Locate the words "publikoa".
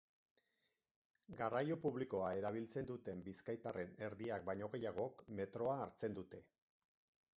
1.83-2.31